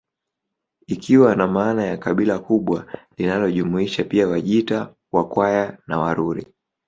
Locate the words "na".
1.35-1.47, 5.87-5.99